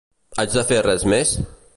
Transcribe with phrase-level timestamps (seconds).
[0.43, 1.35] Haig de fer res més?